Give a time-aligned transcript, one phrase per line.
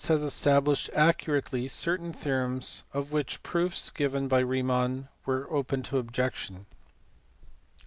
[0.03, 5.83] 470) has established accurately certain theorems of which the proofs given by Riemann were open
[5.83, 6.65] to objection.